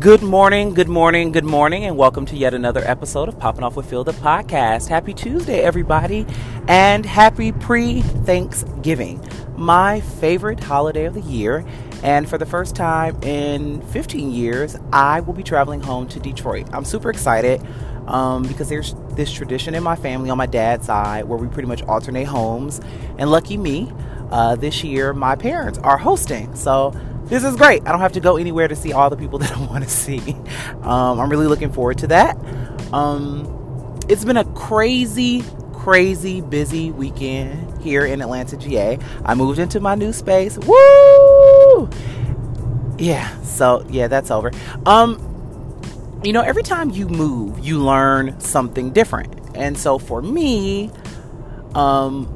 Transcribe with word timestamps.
Good 0.00 0.22
morning, 0.22 0.72
good 0.72 0.88
morning, 0.88 1.30
good 1.30 1.44
morning, 1.44 1.84
and 1.84 1.94
welcome 1.94 2.24
to 2.24 2.34
yet 2.34 2.54
another 2.54 2.80
episode 2.86 3.28
of 3.28 3.38
Popping 3.38 3.62
Off 3.62 3.76
with 3.76 3.84
Phil, 3.84 4.02
the 4.02 4.12
podcast. 4.12 4.88
Happy 4.88 5.12
Tuesday, 5.12 5.60
everybody, 5.60 6.24
and 6.68 7.04
happy 7.04 7.52
pre 7.52 8.00
Thanksgiving, 8.00 9.22
my 9.58 10.00
favorite 10.00 10.58
holiday 10.58 11.04
of 11.04 11.12
the 11.12 11.20
year. 11.20 11.66
And 12.02 12.26
for 12.26 12.38
the 12.38 12.46
first 12.46 12.74
time 12.74 13.22
in 13.22 13.82
15 13.88 14.30
years, 14.30 14.74
I 14.90 15.20
will 15.20 15.34
be 15.34 15.42
traveling 15.42 15.82
home 15.82 16.08
to 16.08 16.18
Detroit. 16.18 16.66
I'm 16.72 16.86
super 16.86 17.10
excited 17.10 17.60
um, 18.06 18.44
because 18.44 18.70
there's 18.70 18.94
this 19.10 19.30
tradition 19.30 19.74
in 19.74 19.82
my 19.82 19.96
family 19.96 20.30
on 20.30 20.38
my 20.38 20.46
dad's 20.46 20.86
side 20.86 21.26
where 21.26 21.38
we 21.38 21.46
pretty 21.46 21.68
much 21.68 21.82
alternate 21.82 22.24
homes. 22.24 22.80
And 23.18 23.30
lucky 23.30 23.58
me, 23.58 23.92
uh, 24.30 24.56
this 24.56 24.82
year 24.82 25.12
my 25.12 25.36
parents 25.36 25.78
are 25.80 25.98
hosting. 25.98 26.54
So 26.54 26.94
this 27.30 27.44
is 27.44 27.56
great. 27.56 27.86
I 27.86 27.92
don't 27.92 28.00
have 28.00 28.12
to 28.12 28.20
go 28.20 28.36
anywhere 28.36 28.68
to 28.68 28.76
see 28.76 28.92
all 28.92 29.08
the 29.08 29.16
people 29.16 29.38
that 29.40 29.56
I 29.56 29.60
want 29.64 29.84
to 29.84 29.90
see. 29.90 30.36
Um, 30.82 31.20
I'm 31.20 31.30
really 31.30 31.46
looking 31.46 31.72
forward 31.72 31.98
to 31.98 32.08
that. 32.08 32.36
Um, 32.92 33.98
it's 34.08 34.24
been 34.24 34.36
a 34.36 34.44
crazy, 34.52 35.44
crazy 35.72 36.40
busy 36.40 36.90
weekend 36.90 37.80
here 37.80 38.04
in 38.04 38.20
Atlanta, 38.20 38.56
GA. 38.56 38.98
I 39.24 39.34
moved 39.34 39.58
into 39.58 39.80
my 39.80 39.94
new 39.94 40.12
space. 40.12 40.58
Woo! 40.58 41.88
Yeah, 42.98 43.40
so 43.42 43.86
yeah, 43.88 44.08
that's 44.08 44.30
over. 44.30 44.50
Um, 44.84 45.26
you 46.24 46.32
know, 46.32 46.42
every 46.42 46.62
time 46.62 46.90
you 46.90 47.08
move, 47.08 47.60
you 47.60 47.78
learn 47.78 48.38
something 48.40 48.90
different. 48.90 49.32
And 49.54 49.78
so 49.78 49.98
for 49.98 50.20
me, 50.20 50.90
um, 51.74 52.32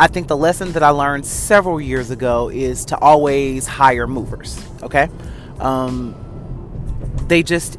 I 0.00 0.06
think 0.06 0.28
the 0.28 0.36
lesson 0.36 0.72
that 0.72 0.82
I 0.82 0.88
learned 0.88 1.26
several 1.26 1.78
years 1.78 2.10
ago 2.10 2.48
is 2.48 2.86
to 2.86 2.98
always 2.98 3.66
hire 3.66 4.06
movers. 4.06 4.58
Okay, 4.82 5.10
um, 5.58 6.14
they 7.28 7.42
just 7.42 7.78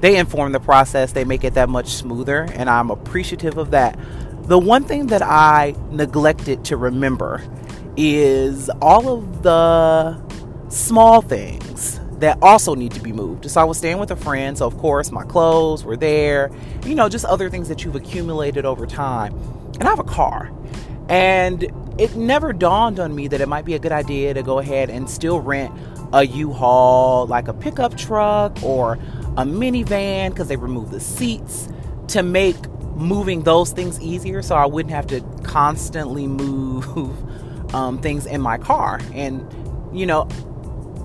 they 0.00 0.16
inform 0.16 0.50
the 0.50 0.58
process. 0.58 1.12
They 1.12 1.24
make 1.24 1.44
it 1.44 1.54
that 1.54 1.68
much 1.68 1.90
smoother, 1.90 2.48
and 2.54 2.68
I'm 2.68 2.90
appreciative 2.90 3.56
of 3.56 3.70
that. 3.70 3.96
The 4.48 4.58
one 4.58 4.82
thing 4.82 5.06
that 5.06 5.22
I 5.22 5.76
neglected 5.92 6.64
to 6.66 6.76
remember 6.76 7.44
is 7.96 8.68
all 8.82 9.08
of 9.08 9.44
the 9.44 10.20
small 10.70 11.20
things 11.20 12.00
that 12.18 12.36
also 12.42 12.74
need 12.74 12.90
to 12.92 13.00
be 13.00 13.12
moved. 13.12 13.48
So 13.48 13.60
I 13.60 13.64
was 13.64 13.78
staying 13.78 13.98
with 13.98 14.10
a 14.10 14.16
friend, 14.16 14.58
so 14.58 14.66
of 14.66 14.76
course 14.78 15.12
my 15.12 15.22
clothes 15.22 15.84
were 15.84 15.96
there, 15.96 16.50
you 16.84 16.96
know, 16.96 17.08
just 17.08 17.24
other 17.24 17.48
things 17.48 17.68
that 17.68 17.84
you've 17.84 17.94
accumulated 17.94 18.64
over 18.64 18.86
time. 18.86 19.34
And 19.74 19.84
I 19.84 19.90
have 19.90 20.00
a 20.00 20.04
car. 20.04 20.50
And 21.08 21.64
it 21.98 22.14
never 22.16 22.52
dawned 22.52 23.00
on 23.00 23.14
me 23.14 23.28
that 23.28 23.40
it 23.40 23.48
might 23.48 23.64
be 23.64 23.74
a 23.74 23.78
good 23.78 23.92
idea 23.92 24.34
to 24.34 24.42
go 24.42 24.58
ahead 24.58 24.90
and 24.90 25.08
still 25.08 25.40
rent 25.40 25.72
a 26.12 26.24
U-Haul, 26.24 27.26
like 27.26 27.48
a 27.48 27.52
pickup 27.52 27.96
truck 27.96 28.62
or 28.62 28.94
a 29.36 29.44
minivan, 29.44 30.30
because 30.30 30.48
they 30.48 30.56
remove 30.56 30.90
the 30.90 31.00
seats 31.00 31.68
to 32.08 32.22
make 32.22 32.56
moving 32.94 33.42
those 33.42 33.70
things 33.72 34.00
easier 34.00 34.42
so 34.42 34.56
I 34.56 34.66
wouldn't 34.66 34.94
have 34.94 35.06
to 35.08 35.20
constantly 35.44 36.26
move 36.26 37.74
um, 37.74 38.00
things 38.00 38.26
in 38.26 38.40
my 38.40 38.58
car. 38.58 39.00
And, 39.14 39.46
you 39.92 40.06
know, 40.06 40.28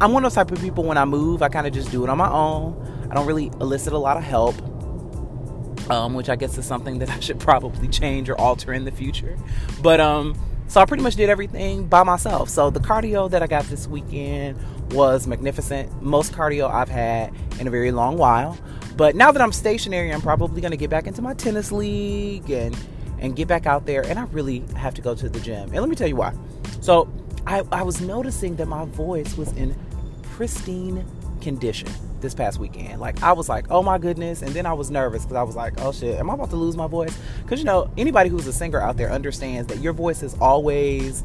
I'm 0.01 0.11
one 0.11 0.25
of 0.25 0.31
those 0.31 0.35
type 0.35 0.51
of 0.51 0.59
people 0.59 0.83
when 0.83 0.97
I 0.97 1.05
move, 1.05 1.41
I 1.41 1.49
kind 1.49 1.67
of 1.67 1.73
just 1.73 1.91
do 1.91 2.03
it 2.03 2.09
on 2.09 2.17
my 2.17 2.29
own. 2.29 3.07
I 3.09 3.13
don't 3.13 3.27
really 3.27 3.47
elicit 3.61 3.93
a 3.93 3.97
lot 3.97 4.17
of 4.17 4.23
help 4.23 4.55
um, 5.89 6.13
which 6.13 6.29
I 6.29 6.35
guess 6.35 6.57
is 6.57 6.65
something 6.65 6.99
that 6.99 7.09
I 7.09 7.19
should 7.19 7.39
probably 7.39 7.87
change 7.87 8.29
or 8.29 8.39
alter 8.39 8.73
in 8.73 8.85
the 8.85 8.91
future. 8.91 9.37
But 9.81 9.99
um, 9.99 10.37
so 10.67 10.81
I 10.81 10.85
pretty 10.85 11.03
much 11.03 11.15
did 11.15 11.29
everything 11.29 11.87
by 11.87 12.03
myself. 12.03 12.49
So 12.49 12.69
the 12.69 12.79
cardio 12.79 13.29
that 13.29 13.43
I 13.43 13.47
got 13.47 13.65
this 13.65 13.87
weekend 13.87 14.57
was 14.91 15.27
magnificent. 15.27 16.01
Most 16.01 16.33
cardio 16.33 16.69
I've 16.69 16.89
had 16.89 17.33
in 17.59 17.67
a 17.67 17.71
very 17.71 17.91
long 17.91 18.17
while. 18.17 18.57
But 18.95 19.15
now 19.15 19.31
that 19.31 19.41
I'm 19.41 19.51
stationary, 19.51 20.13
I'm 20.13 20.21
probably 20.21 20.61
going 20.61 20.71
to 20.71 20.77
get 20.77 20.89
back 20.89 21.07
into 21.07 21.21
my 21.21 21.33
tennis 21.33 21.71
league 21.71 22.49
and 22.49 22.77
and 23.19 23.35
get 23.35 23.47
back 23.47 23.65
out 23.65 23.85
there. 23.85 24.05
And 24.05 24.19
I 24.19 24.23
really 24.25 24.63
have 24.75 24.93
to 24.95 25.01
go 25.01 25.15
to 25.15 25.29
the 25.29 25.39
gym. 25.39 25.69
And 25.69 25.75
let 25.75 25.89
me 25.89 25.95
tell 25.95 26.07
you 26.07 26.17
why. 26.17 26.33
So 26.81 27.11
I, 27.47 27.63
I 27.71 27.83
was 27.83 28.01
noticing 28.01 28.55
that 28.57 28.67
my 28.67 28.85
voice 28.85 29.37
was 29.37 29.51
in 29.53 29.75
pristine 30.23 31.05
condition 31.43 31.89
this 32.21 32.33
past 32.33 32.57
weekend. 32.57 32.99
Like 32.99 33.21
I 33.21 33.33
was 33.33 33.49
like, 33.49 33.69
oh 33.69 33.83
my 33.83 33.97
goodness, 33.97 34.41
and 34.41 34.51
then 34.51 34.65
I 34.65 34.73
was 34.73 34.89
nervous 34.89 35.23
because 35.23 35.35
I 35.35 35.43
was 35.43 35.55
like, 35.55 35.73
oh 35.79 35.91
shit, 35.91 36.17
am 36.17 36.29
I 36.29 36.33
about 36.33 36.49
to 36.51 36.55
lose 36.55 36.75
my 36.75 36.87
voice? 36.87 37.15
Because 37.43 37.59
you 37.59 37.65
know, 37.65 37.91
anybody 37.97 38.29
who's 38.29 38.47
a 38.47 38.53
singer 38.53 38.79
out 38.79 38.97
there 38.97 39.11
understands 39.11 39.67
that 39.67 39.79
your 39.79 39.93
voice 39.93 40.23
is 40.23 40.35
always 40.39 41.23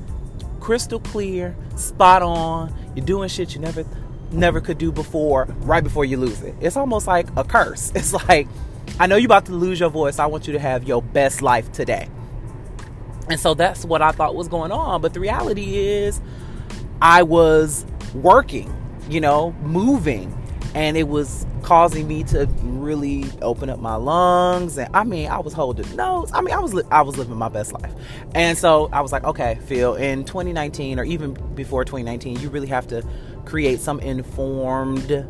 crystal 0.61 1.01
clear, 1.01 1.57
spot 1.77 2.23
on. 2.23 2.75
You're 2.95 3.07
doing 3.07 3.29
shit 3.29 3.55
you 3.55 3.61
never 3.61 3.85
never 4.31 4.61
could 4.61 4.77
do 4.77 4.93
before, 4.93 5.47
right 5.61 5.83
before 5.83 6.05
you 6.05 6.19
lose 6.19 6.43
it. 6.43 6.55
It's 6.61 6.77
almost 6.77 7.07
like 7.07 7.29
a 7.37 7.45
curse. 7.45 7.93
It's 7.95 8.13
like, 8.13 8.47
I 9.01 9.07
know 9.07 9.17
you're 9.17 9.27
about 9.27 9.47
to 9.47 9.53
lose 9.53 9.81
your 9.81 9.91
voice. 9.91 10.19
I 10.19 10.27
want 10.27 10.47
you 10.47 10.53
to 10.53 10.59
have 10.59 10.85
your 10.85 11.03
best 11.03 11.41
life 11.41 11.73
today. 11.73 12.09
And 13.31 13.39
so 13.39 13.55
that's 13.55 13.85
what 13.85 14.03
I 14.03 14.13
thought 14.13 14.35
was 14.35 14.49
going 14.49 14.73
on. 14.73 15.01
But 15.01 15.15
the 15.15 15.21
reality 15.21 15.77
is, 15.77 16.21
I 17.01 17.23
was 17.23 17.87
working, 18.15 18.75
you 19.09 19.21
know, 19.21 19.53
moving, 19.63 20.35
and 20.75 20.97
it 20.97 21.09
was 21.09 21.47
causing 21.63 22.07
me 22.07 22.25
to 22.25 22.47
really 22.63 23.25
open 23.43 23.69
up 23.71 23.79
my 23.79 23.95
lungs. 23.97 24.79
And 24.79 24.89
i 24.95 25.05
mean 25.05 25.29
i 25.29 25.39
was 25.39 25.53
holding 25.53 25.97
notes. 25.97 26.33
I 26.33 26.41
mean 26.41 26.55
i 26.55 26.59
was 26.59 26.73
li- 26.75 26.85
i 26.91 27.03
was 27.03 27.19
living 27.19 27.37
my 27.37 27.49
best 27.49 27.73
life. 27.73 27.93
And 28.35 28.57
so 28.57 28.89
i 28.93 29.01
was 29.01 29.13
like 29.13 29.25
okay 29.25 29.59
phil 29.67 29.95
in 29.95 30.25
2019 30.25 30.99
or 30.99 31.05
even 31.05 31.35
before 31.55 31.85
2019 31.85 32.41
you 32.41 32.49
really 32.49 32.69
have 32.69 32.87
to 32.89 33.07
create 33.45 33.81
some 33.81 34.01
informed 34.01 35.27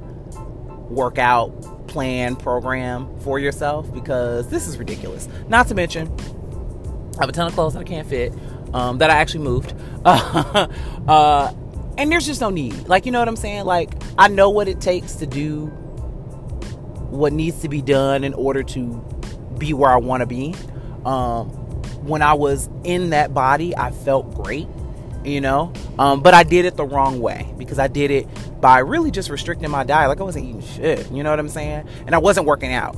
workout 0.90 1.86
plan 1.88 2.36
program 2.36 3.08
for 3.20 3.38
yourself 3.38 3.92
because 3.92 4.48
this 4.48 4.68
is 4.68 4.78
ridiculous. 4.78 5.28
Not 5.48 5.68
to 5.68 5.74
mention 5.74 6.08
i 7.18 7.22
have 7.22 7.28
a 7.28 7.32
ton 7.32 7.46
of 7.48 7.54
clothes 7.54 7.74
that 7.74 7.80
i 7.80 7.84
can't 7.84 8.06
fit 8.06 8.32
um, 8.74 8.98
that 8.98 9.10
i 9.10 9.16
actually 9.16 9.44
moved. 9.44 9.74
Uh, 11.08 11.54
and 11.98 12.10
there's 12.10 12.24
just 12.24 12.40
no 12.40 12.48
need. 12.48 12.88
Like, 12.88 13.04
you 13.04 13.12
know 13.12 13.18
what 13.18 13.28
I'm 13.28 13.36
saying? 13.36 13.64
Like, 13.64 13.92
I 14.16 14.28
know 14.28 14.48
what 14.48 14.68
it 14.68 14.80
takes 14.80 15.16
to 15.16 15.26
do 15.26 15.66
what 17.10 17.32
needs 17.32 17.62
to 17.62 17.68
be 17.68 17.82
done 17.82 18.22
in 18.22 18.34
order 18.34 18.62
to 18.62 19.04
be 19.58 19.72
where 19.72 19.90
I 19.90 19.96
want 19.96 20.20
to 20.20 20.26
be. 20.26 20.54
Um, 21.04 21.48
when 22.04 22.22
I 22.22 22.34
was 22.34 22.68
in 22.84 23.10
that 23.10 23.34
body, 23.34 23.76
I 23.76 23.90
felt 23.90 24.34
great, 24.34 24.68
you 25.24 25.40
know, 25.40 25.72
um, 25.98 26.22
but 26.22 26.34
I 26.34 26.44
did 26.44 26.64
it 26.64 26.76
the 26.76 26.84
wrong 26.84 27.20
way 27.20 27.52
because 27.58 27.78
I 27.78 27.88
did 27.88 28.10
it 28.10 28.26
by 28.60 28.78
really 28.78 29.10
just 29.10 29.30
restricting 29.30 29.70
my 29.70 29.84
diet. 29.84 30.08
Like, 30.08 30.20
I 30.20 30.22
wasn't 30.22 30.46
eating 30.46 30.62
shit, 30.62 31.10
you 31.10 31.22
know 31.22 31.30
what 31.30 31.40
I'm 31.40 31.48
saying? 31.48 31.88
And 32.06 32.14
I 32.14 32.18
wasn't 32.18 32.46
working 32.46 32.72
out. 32.72 32.94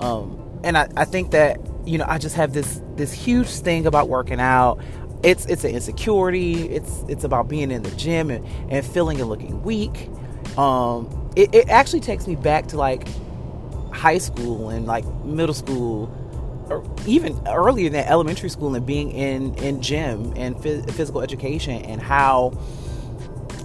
Um, 0.00 0.60
and 0.64 0.76
I, 0.76 0.88
I 0.96 1.04
think 1.04 1.30
that, 1.32 1.60
you 1.84 1.98
know, 1.98 2.06
I 2.08 2.18
just 2.18 2.36
have 2.36 2.52
this 2.52 2.80
this 2.96 3.12
huge 3.12 3.48
thing 3.48 3.86
about 3.86 4.08
working 4.08 4.40
out 4.40 4.80
it's 5.22 5.46
it's 5.46 5.64
an 5.64 5.74
insecurity. 5.74 6.68
It's 6.68 7.04
it's 7.08 7.24
about 7.24 7.48
being 7.48 7.70
in 7.70 7.82
the 7.82 7.90
gym 7.92 8.30
and, 8.30 8.44
and 8.70 8.84
feeling 8.84 9.20
and 9.20 9.28
looking 9.28 9.62
weak. 9.62 10.08
Um, 10.58 11.30
it, 11.36 11.54
it 11.54 11.68
actually 11.68 12.00
takes 12.00 12.26
me 12.26 12.36
back 12.36 12.66
to 12.68 12.76
like 12.76 13.06
high 13.92 14.18
school 14.18 14.70
and 14.70 14.86
like 14.86 15.04
middle 15.24 15.54
school, 15.54 16.10
or 16.68 16.84
even 17.06 17.40
earlier 17.46 17.88
than 17.88 18.04
elementary 18.04 18.50
school, 18.50 18.74
and 18.74 18.84
being 18.84 19.10
in 19.12 19.54
in 19.56 19.80
gym 19.80 20.32
and 20.36 20.56
phys- 20.56 20.90
physical 20.92 21.22
education 21.22 21.82
and 21.82 22.00
how 22.00 22.52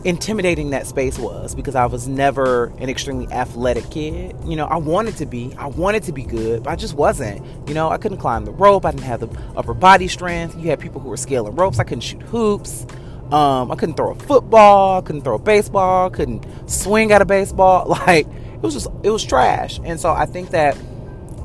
intimidating 0.03 0.71
that 0.71 0.87
space 0.87 1.17
was 1.17 1.55
because 1.55 1.75
I 1.75 1.85
was 1.85 2.07
never 2.07 2.65
an 2.79 2.89
extremely 2.89 3.27
athletic 3.31 3.89
kid. 3.89 4.35
You 4.45 4.55
know, 4.55 4.65
I 4.65 4.77
wanted 4.77 5.17
to 5.17 5.25
be, 5.25 5.53
I 5.57 5.67
wanted 5.67 6.03
to 6.03 6.11
be 6.11 6.23
good, 6.23 6.63
but 6.63 6.71
I 6.71 6.75
just 6.75 6.93
wasn't. 6.93 7.45
You 7.67 7.73
know, 7.73 7.89
I 7.89 7.97
couldn't 7.97 8.17
climb 8.17 8.45
the 8.45 8.51
rope, 8.51 8.85
I 8.85 8.91
didn't 8.91 9.03
have 9.03 9.19
the 9.19 9.29
upper 9.55 9.73
body 9.73 10.07
strength. 10.07 10.57
You 10.57 10.69
had 10.69 10.79
people 10.79 11.01
who 11.01 11.09
were 11.09 11.17
scaling 11.17 11.55
ropes, 11.55 11.79
I 11.79 11.83
couldn't 11.83 12.01
shoot 12.01 12.21
hoops. 12.23 12.85
Um, 13.31 13.71
I 13.71 13.75
couldn't 13.75 13.95
throw 13.95 14.11
a 14.11 14.15
football, 14.15 15.01
couldn't 15.01 15.23
throw 15.23 15.35
a 15.35 15.39
baseball, 15.39 16.09
couldn't 16.09 16.45
swing 16.69 17.11
at 17.11 17.21
a 17.21 17.25
baseball. 17.25 17.85
Like 18.07 18.27
it 18.27 18.61
was 18.61 18.73
just 18.73 18.87
it 19.03 19.09
was 19.09 19.23
trash. 19.23 19.79
And 19.83 19.99
so 19.99 20.11
I 20.11 20.25
think 20.25 20.51
that 20.51 20.77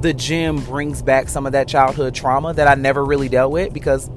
the 0.01 0.13
gym 0.13 0.61
brings 0.65 1.03
back 1.03 1.29
some 1.29 1.47
of 1.47 1.53
that 1.53 1.69
childhood 1.69 2.15
trauma 2.15 2.55
that 2.55 2.69
I 2.69 2.75
never 2.75 3.05
really 3.05 3.29
dealt 3.29 3.53
with 3.53 3.73
because 3.73 4.09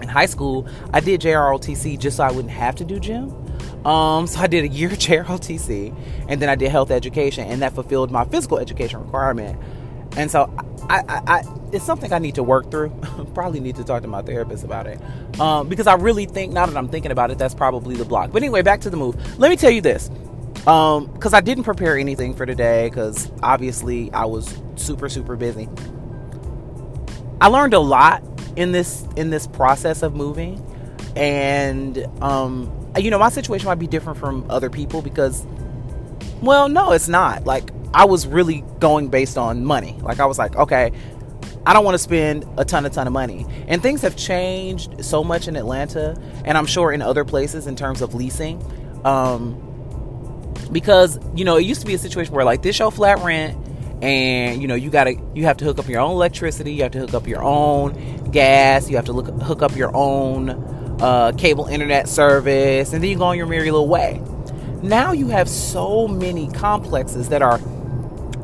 in 0.00 0.08
high 0.08 0.26
school 0.26 0.66
I 0.92 1.00
did 1.00 1.20
JROTC 1.20 1.98
just 1.98 2.18
so 2.18 2.24
I 2.24 2.30
wouldn't 2.30 2.52
have 2.52 2.76
to 2.76 2.84
do 2.84 3.00
gym. 3.00 3.41
Um, 3.84 4.26
so 4.26 4.40
I 4.40 4.46
did 4.46 4.64
a 4.64 4.68
year 4.68 4.90
chair 4.90 5.24
OTC, 5.28 5.94
and 6.28 6.40
then 6.40 6.48
I 6.48 6.54
did 6.54 6.70
health 6.70 6.90
education, 6.90 7.46
and 7.48 7.62
that 7.62 7.74
fulfilled 7.74 8.10
my 8.10 8.24
physical 8.24 8.58
education 8.58 9.00
requirement. 9.00 9.58
And 10.16 10.30
so 10.30 10.52
I, 10.88 11.02
I, 11.08 11.22
I 11.26 11.42
it's 11.72 11.84
something 11.84 12.12
I 12.12 12.18
need 12.18 12.34
to 12.34 12.42
work 12.42 12.70
through. 12.70 12.90
probably 13.34 13.60
need 13.60 13.76
to 13.76 13.84
talk 13.84 14.02
to 14.02 14.08
my 14.08 14.22
therapist 14.22 14.62
about 14.64 14.86
it, 14.86 15.00
um, 15.40 15.68
because 15.68 15.86
I 15.86 15.94
really 15.94 16.26
think 16.26 16.52
now 16.52 16.66
that 16.66 16.76
I'm 16.76 16.88
thinking 16.88 17.10
about 17.10 17.30
it, 17.30 17.38
that's 17.38 17.54
probably 17.54 17.96
the 17.96 18.04
block. 18.04 18.30
But 18.32 18.42
anyway, 18.42 18.62
back 18.62 18.80
to 18.82 18.90
the 18.90 18.96
move. 18.96 19.16
Let 19.38 19.50
me 19.50 19.56
tell 19.56 19.70
you 19.70 19.80
this, 19.80 20.10
um, 20.66 21.06
because 21.06 21.34
I 21.34 21.40
didn't 21.40 21.64
prepare 21.64 21.96
anything 21.96 22.34
for 22.34 22.46
today, 22.46 22.88
because 22.88 23.32
obviously 23.42 24.12
I 24.12 24.26
was 24.26 24.60
super 24.76 25.08
super 25.08 25.34
busy. 25.36 25.68
I 27.40 27.48
learned 27.48 27.74
a 27.74 27.80
lot 27.80 28.22
in 28.54 28.72
this 28.72 29.06
in 29.16 29.30
this 29.30 29.46
process 29.46 30.02
of 30.02 30.14
moving, 30.14 30.64
and 31.16 32.06
um, 32.22 32.70
you 32.98 33.10
know, 33.10 33.18
my 33.18 33.30
situation 33.30 33.66
might 33.66 33.78
be 33.78 33.86
different 33.86 34.18
from 34.18 34.44
other 34.50 34.70
people 34.70 35.02
because 35.02 35.46
Well, 36.40 36.68
no, 36.68 36.92
it's 36.92 37.08
not. 37.08 37.44
Like 37.44 37.70
I 37.94 38.04
was 38.04 38.26
really 38.26 38.64
going 38.80 39.08
based 39.08 39.38
on 39.38 39.64
money. 39.64 39.98
Like 40.02 40.20
I 40.20 40.26
was 40.26 40.38
like, 40.38 40.56
okay, 40.56 40.92
I 41.64 41.72
don't 41.72 41.84
want 41.84 41.94
to 41.94 41.98
spend 41.98 42.44
a 42.58 42.64
ton, 42.64 42.84
a 42.86 42.90
ton 42.90 43.06
of 43.06 43.12
money. 43.12 43.46
And 43.68 43.80
things 43.82 44.02
have 44.02 44.16
changed 44.16 45.04
so 45.04 45.22
much 45.22 45.46
in 45.46 45.56
Atlanta, 45.56 46.20
and 46.44 46.58
I'm 46.58 46.66
sure 46.66 46.92
in 46.92 47.02
other 47.02 47.24
places 47.24 47.66
in 47.66 47.76
terms 47.76 48.02
of 48.02 48.14
leasing. 48.14 48.60
Um, 49.04 49.68
because 50.72 51.18
you 51.34 51.44
know, 51.44 51.56
it 51.56 51.62
used 51.62 51.80
to 51.82 51.86
be 51.86 51.94
a 51.94 51.98
situation 51.98 52.34
where 52.34 52.44
like 52.44 52.62
this 52.62 52.74
show 52.74 52.90
flat 52.90 53.20
rent, 53.20 53.56
and 54.02 54.60
you 54.60 54.66
know, 54.66 54.74
you 54.74 54.90
gotta 54.90 55.14
you 55.34 55.44
have 55.44 55.56
to 55.58 55.64
hook 55.64 55.78
up 55.78 55.88
your 55.88 56.00
own 56.00 56.12
electricity, 56.12 56.74
you 56.74 56.82
have 56.82 56.92
to 56.92 56.98
hook 56.98 57.14
up 57.14 57.28
your 57.28 57.42
own 57.42 58.30
gas, 58.30 58.90
you 58.90 58.96
have 58.96 59.04
to 59.04 59.12
look, 59.12 59.28
hook 59.42 59.62
up 59.62 59.76
your 59.76 59.94
own 59.94 60.48
uh, 61.02 61.32
cable 61.32 61.66
internet 61.66 62.08
service, 62.08 62.92
and 62.92 63.02
then 63.02 63.10
you 63.10 63.18
go 63.18 63.24
on 63.24 63.36
your 63.36 63.46
merry 63.46 63.70
little 63.70 63.88
way. 63.88 64.22
Now 64.82 65.12
you 65.12 65.28
have 65.28 65.48
so 65.48 66.08
many 66.08 66.48
complexes 66.50 67.28
that 67.28 67.42
are 67.42 67.60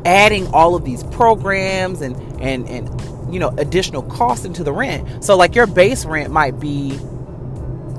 adding 0.05 0.47
all 0.49 0.75
of 0.75 0.85
these 0.85 1.05
programs 1.05 2.01
and 2.01 2.17
and 2.41 2.69
and 2.69 3.33
you 3.33 3.39
know 3.39 3.49
additional 3.59 4.03
costs 4.03 4.45
into 4.45 4.65
the 4.65 4.73
rent. 4.73 5.25
So 5.25 5.37
like 5.37 5.55
your 5.55 5.67
base 5.67 6.05
rent 6.05 6.33
might 6.33 6.59
be 6.59 6.99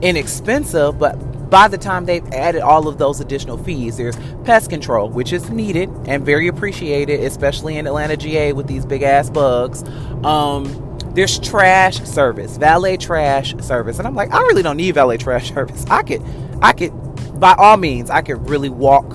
inexpensive, 0.01 1.00
but 1.00 1.13
by 1.50 1.67
the 1.67 1.77
time 1.77 2.06
they've 2.06 2.27
added 2.31 2.61
all 2.61 2.88
of 2.88 2.97
those 2.97 3.19
additional 3.19 3.57
fees, 3.57 3.97
there's 3.97 4.15
pest 4.44 4.69
control, 4.69 5.09
which 5.09 5.33
is 5.33 5.50
needed 5.50 5.89
and 6.06 6.23
very 6.25 6.47
appreciated, 6.47 7.21
especially 7.21 7.77
in 7.77 7.88
Atlanta, 7.88 8.15
GA, 8.15 8.53
with 8.53 8.67
these 8.67 8.85
big 8.85 9.01
ass 9.01 9.29
bugs. 9.29 9.83
Um, 10.23 10.88
there's 11.19 11.38
trash 11.38 12.00
service, 12.06 12.56
valet 12.56 12.95
trash 12.95 13.54
service, 13.57 14.00
and 14.00 14.07
I'm 14.07 14.16
like, 14.16 14.31
I 14.31 14.39
really 14.44 14.63
don't 14.63 14.77
need 14.77 14.95
valet 14.95 15.18
trash 15.18 15.50
service. 15.54 15.86
I 15.89 16.01
could, 16.01 16.24
I 16.62 16.71
could, 16.71 16.94
by 17.38 17.56
all 17.57 17.75
means, 17.75 18.10
I 18.10 18.21
could 18.21 18.50
really 18.50 18.69
walk 18.69 19.06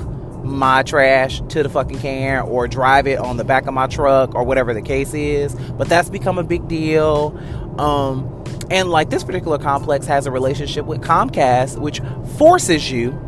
my 0.45 0.83
trash 0.83 1.41
to 1.49 1.63
the 1.63 1.71
fucking 1.71 2.01
can 2.01 2.43
or 2.43 2.69
drive 2.69 3.07
it 3.07 3.19
on 3.19 3.39
the 3.39 3.45
back 3.45 3.67
of 3.67 3.73
my 3.73 3.87
truck 3.87 4.35
or 4.35 4.45
whatever 4.45 4.75
the 4.75 4.83
case 4.83 5.15
is. 5.15 5.55
But 5.55 5.89
that's 5.89 6.11
become 6.11 6.37
a 6.37 6.43
big 6.43 6.69
deal. 6.69 7.41
Um, 7.79 8.45
and 8.71 8.91
like 8.91 9.09
this 9.09 9.25
particular 9.25 9.57
complex 9.57 10.05
has 10.05 10.27
a 10.27 10.31
relationship 10.31 10.85
with 10.85 11.01
Comcast, 11.01 11.79
which 11.79 12.03
forces 12.37 12.91
you, 12.91 13.19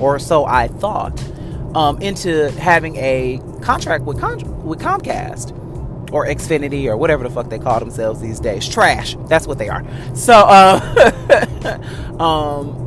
or 0.00 0.18
so 0.18 0.46
I 0.46 0.68
thought, 0.68 1.22
um, 1.76 2.00
into 2.00 2.50
having 2.52 2.96
a 2.96 3.38
contract 3.60 4.04
with 4.04 4.16
with 4.64 4.80
Comcast 4.80 5.60
or 6.14 6.26
Xfinity 6.26 6.86
or 6.86 6.96
whatever 6.96 7.24
the 7.24 7.30
fuck 7.30 7.50
they 7.50 7.58
call 7.58 7.80
themselves 7.80 8.20
these 8.20 8.38
days. 8.38 8.68
Trash. 8.68 9.16
That's 9.26 9.48
what 9.48 9.58
they 9.58 9.68
are. 9.68 9.84
So, 10.14 10.32
uh, 10.32 12.20
um, 12.22 12.84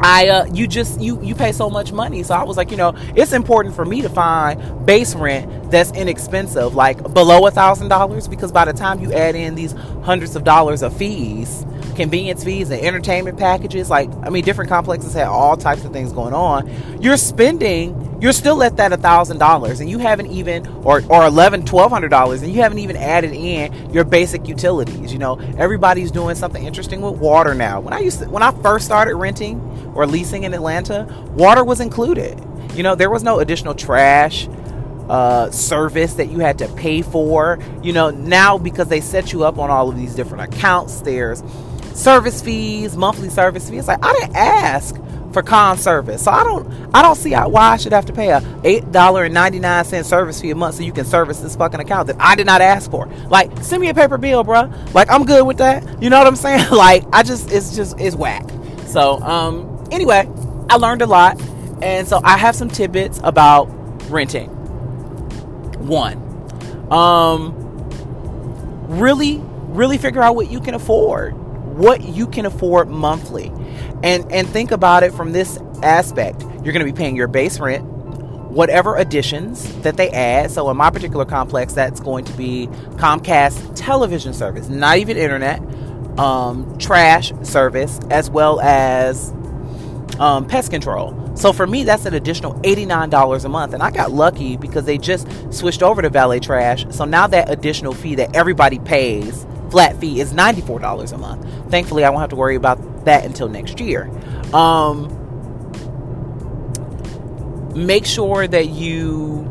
I 0.00 0.28
uh, 0.28 0.46
you 0.46 0.66
just 0.66 0.98
you 0.98 1.22
you 1.22 1.34
pay 1.34 1.52
so 1.52 1.68
much 1.68 1.92
money. 1.92 2.22
So 2.22 2.34
I 2.34 2.42
was 2.42 2.56
like, 2.56 2.70
you 2.70 2.78
know, 2.78 2.94
it's 3.14 3.34
important 3.34 3.76
for 3.76 3.84
me 3.84 4.00
to 4.00 4.08
find 4.08 4.86
base 4.86 5.14
rent 5.14 5.70
that's 5.70 5.92
inexpensive, 5.92 6.74
like 6.74 7.02
below 7.12 7.46
a 7.46 7.50
thousand 7.50 7.88
dollars, 7.88 8.26
because 8.26 8.50
by 8.50 8.64
the 8.64 8.72
time 8.72 9.00
you 9.00 9.12
add 9.12 9.34
in 9.34 9.54
these 9.54 9.72
hundreds 10.02 10.36
of 10.36 10.42
dollars 10.42 10.80
of 10.82 10.96
fees, 10.96 11.66
convenience 12.00 12.42
fees 12.42 12.70
and 12.70 12.80
entertainment 12.80 13.38
packages, 13.38 13.90
like 13.90 14.08
I 14.22 14.30
mean, 14.30 14.42
different 14.42 14.70
complexes 14.70 15.12
have 15.12 15.28
all 15.28 15.56
types 15.56 15.84
of 15.84 15.92
things 15.92 16.12
going 16.12 16.32
on. 16.32 17.02
You're 17.02 17.18
spending 17.18 18.08
you're 18.22 18.32
still 18.32 18.62
at 18.62 18.76
that 18.76 18.98
thousand 19.00 19.38
dollars 19.38 19.80
and 19.80 19.88
you 19.88 19.98
haven't 19.98 20.26
even 20.28 20.66
or 20.84 21.02
or 21.08 21.26
eleven 21.26 21.64
twelve 21.64 21.90
hundred 21.90 22.08
dollars 22.08 22.42
and 22.42 22.52
you 22.52 22.62
haven't 22.62 22.78
even 22.78 22.96
added 22.96 23.32
in 23.32 23.92
your 23.92 24.04
basic 24.04 24.46
utilities 24.48 25.12
you 25.12 25.18
know? 25.18 25.38
Everybody's 25.56 26.10
doing 26.10 26.34
something 26.36 26.64
interesting 26.64 27.00
with 27.00 27.18
water 27.18 27.54
now. 27.54 27.80
When 27.80 27.94
i 27.94 28.00
used 28.00 28.20
to 28.20 28.28
when 28.28 28.42
i 28.42 28.50
first 28.62 28.84
started 28.84 29.16
renting 29.16 29.60
or 29.94 30.06
leasing 30.06 30.44
in 30.44 30.52
atlanta 30.52 31.04
water 31.34 31.64
was 31.64 31.80
included. 31.80 32.38
You 32.74 32.82
know 32.82 32.94
there 32.94 33.10
was 33.10 33.22
no 33.22 33.40
additional 33.40 33.74
trash 33.74 34.48
uh, 35.08 35.50
service 35.50 36.14
that 36.14 36.30
you 36.30 36.38
had 36.38 36.58
to 36.58 36.68
pay 36.74 37.02
for 37.02 37.58
you 37.82 37.92
know? 37.92 38.10
Now 38.10 38.58
because 38.58 38.88
they 38.88 39.00
set 39.00 39.32
you 39.32 39.44
up 39.44 39.58
on 39.58 39.70
all 39.70 39.88
of 39.88 39.96
these 39.96 40.14
different 40.14 40.54
accounts 40.54 41.00
there's 41.00 41.42
service 41.94 42.40
fees 42.40 42.96
monthly 42.96 43.28
service 43.28 43.68
fees 43.68 43.88
like 43.88 43.98
i 44.02 44.12
didn't 44.12 44.36
ask 44.36 44.96
for 45.32 45.42
con 45.42 45.78
service. 45.78 46.22
So 46.24 46.30
I 46.30 46.44
don't 46.44 46.66
I 46.94 47.02
don't 47.02 47.16
see 47.16 47.32
why 47.34 47.70
I 47.70 47.76
should 47.76 47.92
have 47.92 48.06
to 48.06 48.12
pay 48.12 48.30
a 48.30 48.42
eight 48.64 48.90
dollar 48.92 49.24
and 49.24 49.34
ninety 49.34 49.58
nine 49.58 49.84
cent 49.84 50.06
service 50.06 50.40
fee 50.40 50.50
a 50.50 50.54
month 50.54 50.76
so 50.76 50.82
you 50.82 50.92
can 50.92 51.04
service 51.04 51.40
this 51.40 51.56
fucking 51.56 51.80
account 51.80 52.08
that 52.08 52.16
I 52.18 52.34
did 52.34 52.46
not 52.46 52.60
ask 52.60 52.90
for. 52.90 53.06
Like 53.28 53.56
send 53.62 53.80
me 53.80 53.88
a 53.88 53.94
paper 53.94 54.18
bill, 54.18 54.44
bro. 54.44 54.72
Like 54.94 55.10
I'm 55.10 55.24
good 55.24 55.46
with 55.46 55.58
that. 55.58 56.02
You 56.02 56.10
know 56.10 56.18
what 56.18 56.26
I'm 56.26 56.36
saying? 56.36 56.60
Like 56.80 57.04
I 57.12 57.22
just 57.22 57.50
it's 57.52 57.76
just 57.76 58.00
it's 58.00 58.16
whack. 58.16 58.48
So 58.86 59.20
um 59.20 59.86
anyway, 59.90 60.28
I 60.68 60.76
learned 60.76 61.02
a 61.02 61.06
lot, 61.06 61.40
and 61.82 62.08
so 62.08 62.20
I 62.24 62.38
have 62.38 62.56
some 62.56 62.68
tidbits 62.68 63.20
about 63.22 63.64
renting. 64.10 64.48
One, 65.86 66.16
um, 66.90 67.54
really 68.88 69.38
really 69.68 69.98
figure 69.98 70.22
out 70.22 70.34
what 70.34 70.50
you 70.50 70.60
can 70.60 70.74
afford 70.74 71.34
what 71.80 72.02
you 72.02 72.26
can 72.26 72.46
afford 72.46 72.88
monthly. 72.88 73.50
And 74.02 74.30
and 74.30 74.46
think 74.48 74.70
about 74.70 75.02
it 75.02 75.12
from 75.12 75.32
this 75.32 75.58
aspect. 75.82 76.42
You're 76.42 76.72
going 76.72 76.84
to 76.86 76.92
be 76.92 76.92
paying 76.92 77.16
your 77.16 77.28
base 77.28 77.58
rent, 77.58 77.84
whatever 77.84 78.96
additions 78.96 79.72
that 79.82 79.96
they 79.96 80.10
add. 80.10 80.50
So 80.50 80.68
in 80.70 80.76
my 80.76 80.90
particular 80.90 81.24
complex, 81.24 81.72
that's 81.72 82.00
going 82.00 82.24
to 82.26 82.32
be 82.34 82.66
Comcast 82.96 83.74
television 83.76 84.34
service, 84.34 84.68
not 84.68 84.98
even 84.98 85.16
internet, 85.16 85.60
um, 86.18 86.76
trash 86.78 87.32
service, 87.42 87.98
as 88.10 88.28
well 88.28 88.60
as 88.60 89.32
um, 90.18 90.46
pest 90.46 90.70
control. 90.70 91.16
So 91.34 91.52
for 91.54 91.66
me, 91.66 91.84
that's 91.84 92.04
an 92.04 92.12
additional 92.12 92.54
$89 92.60 93.44
a 93.44 93.48
month. 93.48 93.72
And 93.72 93.82
I 93.82 93.90
got 93.90 94.10
lucky 94.10 94.58
because 94.58 94.84
they 94.84 94.98
just 94.98 95.26
switched 95.50 95.82
over 95.82 96.02
to 96.02 96.10
valet 96.10 96.40
trash. 96.40 96.84
So 96.90 97.06
now 97.06 97.26
that 97.28 97.48
additional 97.48 97.94
fee 97.94 98.16
that 98.16 98.36
everybody 98.36 98.78
pays 98.78 99.46
flat 99.70 99.96
fee 99.98 100.20
is 100.20 100.32
$94 100.32 101.12
a 101.12 101.18
month. 101.18 101.70
Thankfully, 101.70 102.04
I 102.04 102.10
won't 102.10 102.20
have 102.20 102.30
to 102.30 102.36
worry 102.36 102.56
about 102.56 103.04
that 103.04 103.24
until 103.24 103.48
next 103.48 103.80
year. 103.80 104.10
Um, 104.54 105.16
make 107.74 108.04
sure 108.04 108.46
that 108.46 108.68
you 108.68 109.46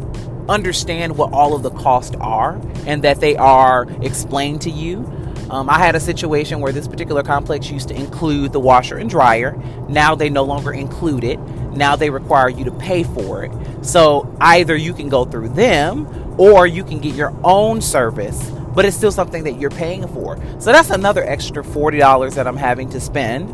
understand 0.50 1.18
what 1.18 1.31
all 1.31 1.56
of 1.56 1.63
the 1.63 1.69
costs 1.71 2.16
are 2.19 2.60
and 2.86 3.04
that 3.04 3.19
they 3.19 3.36
are 3.38 3.88
explained 4.01 4.62
to 4.63 4.69
you. 4.69 5.06
Um, 5.50 5.69
I 5.69 5.80
had 5.80 5.95
a 5.95 6.00
situation 6.00 6.60
where 6.60 6.72
this 6.72 6.88
particular 6.88 7.24
complex 7.24 7.72
used 7.72 7.88
to 7.88 7.95
include 7.95 8.51
the 8.51 8.60
washer 8.60 8.98
and 8.98 9.10
dryer. 9.10 9.55
Now 9.88 10.15
they 10.15 10.29
no 10.29 10.44
longer 10.44 10.74
include 10.74 11.24
it. 11.24 11.39
Now 11.72 11.96
they 11.96 12.10
require 12.10 12.50
you 12.50 12.65
to 12.65 12.72
pay 12.72 13.03
for 13.03 13.44
it. 13.44 13.51
So 13.84 14.36
either 14.41 14.75
you 14.75 14.94
can 14.94 15.10
go 15.10 15.25
through 15.25 15.50
them 15.50 16.36
or 16.38 16.67
you 16.67 16.84
can 16.84 17.00
get 17.00 17.15
your 17.15 17.34
own 17.44 17.82
service 17.82 18.51
but 18.79 18.86
it's 18.86 18.95
still 18.95 19.12
something 19.12 19.43
that 19.43 19.59
you're 19.59 19.69
paying 19.69 20.07
for. 20.07 20.38
So 20.59 20.71
that's 20.71 20.89
another 20.89 21.21
extra 21.21 21.65
$40 21.65 22.36
that 22.36 22.48
I'm 22.48 22.55
having 22.55 22.89
to 22.91 23.01
spend. 23.01 23.50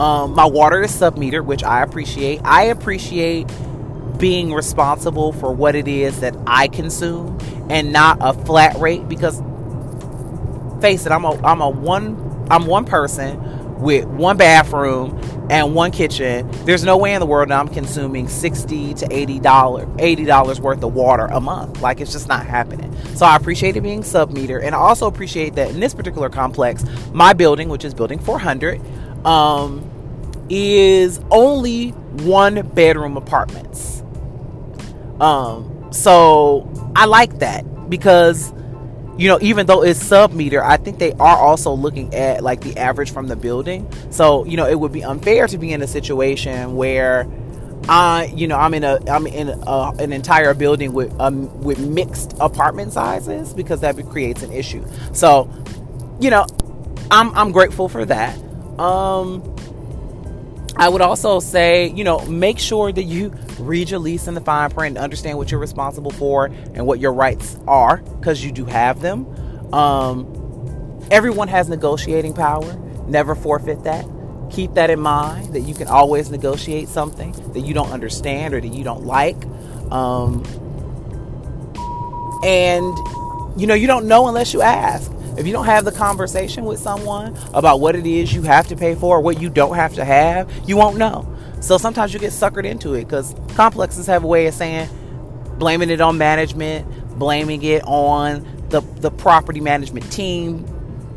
Um, 0.00 0.34
my 0.34 0.46
water 0.46 0.82
is 0.82 0.92
sub 0.92 1.14
metered, 1.14 1.44
which 1.44 1.62
I 1.62 1.84
appreciate. 1.84 2.40
I 2.42 2.64
appreciate 2.64 3.48
being 4.18 4.52
responsible 4.52 5.32
for 5.32 5.52
what 5.52 5.76
it 5.76 5.86
is 5.86 6.18
that 6.22 6.34
I 6.44 6.66
consume 6.66 7.38
and 7.70 7.92
not 7.92 8.18
a 8.20 8.32
flat 8.32 8.76
rate 8.80 9.08
because 9.08 9.40
face 10.82 11.06
it, 11.06 11.12
I'm 11.12 11.24
a 11.24 11.40
I'm 11.46 11.60
a 11.60 11.70
one 11.70 12.48
I'm 12.50 12.66
one 12.66 12.84
person 12.84 13.38
with 13.78 14.06
one 14.06 14.36
bathroom 14.36 15.18
and 15.50 15.74
one 15.74 15.90
kitchen, 15.90 16.50
there's 16.64 16.84
no 16.84 16.96
way 16.96 17.14
in 17.14 17.20
the 17.20 17.26
world 17.26 17.50
I'm 17.50 17.68
consuming 17.68 18.28
60 18.28 18.94
to 18.94 19.08
80 19.10 19.40
dollars 19.40 19.88
80 19.98 20.24
dollars 20.24 20.60
worth 20.60 20.82
of 20.82 20.94
water 20.94 21.26
a 21.26 21.40
month. 21.40 21.80
Like 21.80 22.00
it's 22.00 22.12
just 22.12 22.28
not 22.28 22.46
happening. 22.46 22.94
So 23.14 23.26
I 23.26 23.36
appreciate 23.36 23.76
it 23.76 23.82
being 23.82 24.02
sub 24.02 24.30
meter, 24.30 24.58
and 24.58 24.74
I 24.74 24.78
also 24.78 25.06
appreciate 25.06 25.54
that 25.56 25.70
in 25.70 25.80
this 25.80 25.94
particular 25.94 26.28
complex, 26.28 26.84
my 27.12 27.32
building, 27.32 27.68
which 27.68 27.84
is 27.84 27.94
building 27.94 28.18
400, 28.18 28.80
um, 29.26 29.90
is 30.48 31.20
only 31.30 31.90
one 31.90 32.66
bedroom 32.68 33.16
apartments. 33.16 34.02
Um, 35.20 35.88
so 35.90 36.70
I 36.96 37.06
like 37.06 37.38
that 37.38 37.88
because 37.88 38.52
you 39.16 39.28
know, 39.28 39.38
even 39.40 39.66
though 39.66 39.82
it's 39.82 40.02
sub 40.02 40.32
meter, 40.32 40.62
I 40.64 40.76
think 40.76 40.98
they 40.98 41.12
are 41.12 41.36
also 41.36 41.72
looking 41.72 42.12
at 42.14 42.42
like 42.42 42.60
the 42.60 42.76
average 42.76 43.12
from 43.12 43.28
the 43.28 43.36
building. 43.36 43.88
So, 44.10 44.44
you 44.44 44.56
know, 44.56 44.66
it 44.66 44.78
would 44.78 44.92
be 44.92 45.04
unfair 45.04 45.46
to 45.46 45.58
be 45.58 45.72
in 45.72 45.82
a 45.82 45.86
situation 45.86 46.74
where 46.74 47.28
I, 47.88 48.32
you 48.34 48.48
know, 48.48 48.56
I'm 48.56 48.74
in 48.74 48.82
a 48.82 48.98
I'm 49.08 49.26
in 49.26 49.50
a, 49.50 49.92
an 49.98 50.12
entire 50.12 50.54
building 50.54 50.92
with 50.92 51.18
um 51.20 51.60
with 51.60 51.78
mixed 51.78 52.34
apartment 52.40 52.92
sizes 52.92 53.54
because 53.54 53.80
that 53.80 53.96
creates 54.10 54.42
an 54.42 54.52
issue. 54.52 54.84
So, 55.12 55.50
you 56.20 56.30
know, 56.30 56.46
I'm 57.10 57.32
I'm 57.36 57.52
grateful 57.52 57.88
for 57.88 58.04
that. 58.06 58.36
Um 58.78 59.53
I 60.76 60.88
would 60.88 61.02
also 61.02 61.40
say, 61.40 61.88
you 61.90 62.04
know, 62.04 62.18
make 62.26 62.58
sure 62.58 62.90
that 62.90 63.04
you 63.04 63.32
read 63.58 63.90
your 63.90 64.00
lease 64.00 64.26
in 64.26 64.34
the 64.34 64.40
fine 64.40 64.70
print 64.70 64.96
and 64.96 65.04
understand 65.04 65.38
what 65.38 65.50
you're 65.50 65.60
responsible 65.60 66.10
for 66.10 66.46
and 66.46 66.86
what 66.86 66.98
your 67.00 67.12
rights 67.12 67.58
are 67.68 67.98
because 67.98 68.44
you 68.44 68.50
do 68.52 68.64
have 68.64 69.00
them. 69.00 69.26
Um, 69.72 70.26
everyone 71.10 71.48
has 71.48 71.68
negotiating 71.68 72.34
power. 72.34 72.74
Never 73.06 73.34
forfeit 73.34 73.84
that. 73.84 74.04
keep 74.50 74.74
that 74.74 74.90
in 74.90 75.00
mind 75.00 75.52
that 75.54 75.60
you 75.60 75.74
can 75.74 75.88
always 75.88 76.30
negotiate 76.30 76.88
something 76.88 77.32
that 77.52 77.60
you 77.60 77.74
don't 77.74 77.90
understand 77.90 78.54
or 78.54 78.60
that 78.60 78.68
you 78.68 78.84
don't 78.84 79.04
like. 79.04 79.36
Um, 79.90 80.42
and, 82.44 82.96
you 83.60 83.66
know, 83.66 83.74
you 83.74 83.86
don't 83.86 84.06
know 84.06 84.28
unless 84.28 84.52
you 84.52 84.62
ask. 84.62 85.10
If 85.36 85.46
you 85.46 85.52
don't 85.52 85.64
have 85.66 85.84
the 85.84 85.92
conversation 85.92 86.64
with 86.64 86.78
someone 86.78 87.36
about 87.52 87.80
what 87.80 87.96
it 87.96 88.06
is 88.06 88.32
you 88.32 88.42
have 88.42 88.68
to 88.68 88.76
pay 88.76 88.94
for 88.94 89.18
or 89.18 89.20
what 89.20 89.40
you 89.40 89.50
don't 89.50 89.74
have 89.74 89.94
to 89.94 90.04
have, 90.04 90.50
you 90.68 90.76
won't 90.76 90.96
know. 90.96 91.28
So 91.60 91.78
sometimes 91.78 92.12
you 92.12 92.20
get 92.20 92.32
suckered 92.32 92.64
into 92.64 92.94
it 92.94 93.04
because 93.04 93.34
complexes 93.54 94.06
have 94.06 94.22
a 94.22 94.26
way 94.26 94.46
of 94.46 94.54
saying, 94.54 94.88
blaming 95.58 95.90
it 95.90 96.00
on 96.00 96.18
management, 96.18 97.18
blaming 97.18 97.62
it 97.62 97.82
on 97.84 98.46
the, 98.68 98.80
the 98.80 99.10
property 99.10 99.60
management 99.60 100.10
team, 100.12 100.64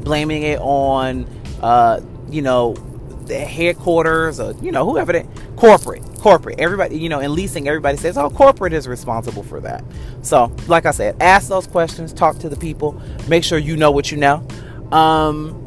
blaming 0.01 0.43
it 0.43 0.59
on, 0.59 1.27
uh, 1.61 1.99
you 2.29 2.41
know, 2.41 2.73
the 3.25 3.37
headquarters 3.37 4.39
or, 4.39 4.53
you 4.61 4.71
know, 4.71 4.85
whoever 4.85 5.11
that, 5.11 5.25
corporate, 5.57 6.03
corporate, 6.27 6.59
everybody, 6.59 6.97
you 6.99 7.07
know, 7.07 7.21
in 7.21 7.33
leasing, 7.33 7.69
everybody 7.69 7.95
says, 7.95 8.17
oh, 8.17 8.29
corporate 8.29 8.73
is 8.73 8.85
responsible 8.85 9.43
for 9.43 9.61
that. 9.61 9.81
So, 10.23 10.53
like 10.67 10.85
I 10.85 10.91
said, 10.91 11.15
ask 11.21 11.47
those 11.47 11.65
questions, 11.65 12.11
talk 12.11 12.37
to 12.39 12.49
the 12.49 12.57
people, 12.57 13.01
make 13.29 13.45
sure 13.45 13.57
you 13.57 13.77
know 13.77 13.91
what 13.91 14.11
you 14.11 14.17
know. 14.17 14.45
Um, 14.91 15.63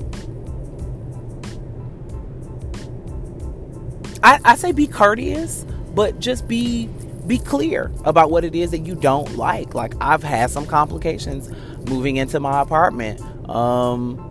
I, 4.23 4.39
I 4.45 4.55
say 4.57 4.73
be 4.73 4.87
courteous, 4.87 5.65
but 5.95 6.21
just 6.21 6.47
be 6.47 6.91
be 7.27 7.39
clear 7.39 7.91
about 8.05 8.31
what 8.31 8.45
it 8.45 8.55
is 8.55 8.73
that 8.73 8.81
you 8.81 8.97
don't 8.97 9.39
like. 9.39 9.75
Like 9.75 9.95
I've 9.99 10.23
had 10.23 10.51
some 10.51 10.67
complications 10.67 11.51
moving 11.89 12.17
into 12.17 12.39
my 12.39 12.61
apartment. 12.61 13.19
Um, 13.49 14.30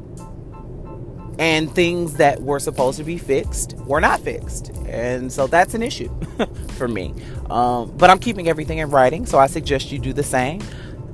and 1.39 1.73
things 1.73 2.15
that 2.15 2.41
were 2.41 2.59
supposed 2.59 2.97
to 2.97 3.03
be 3.05 3.17
fixed 3.17 3.75
were 3.85 4.01
not 4.01 4.19
fixed. 4.19 4.69
And 4.87 5.31
so 5.31 5.47
that's 5.47 5.73
an 5.73 5.81
issue 5.81 6.13
for 6.77 6.87
me. 6.87 7.15
Um, 7.49 7.91
but 7.97 8.09
I'm 8.09 8.19
keeping 8.19 8.49
everything 8.49 8.79
in 8.79 8.91
writing, 8.91 9.25
so 9.25 9.39
I 9.39 9.47
suggest 9.47 9.91
you 9.91 9.99
do 9.99 10.11
the 10.11 10.23
same. 10.23 10.61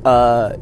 Uh, 0.04 0.58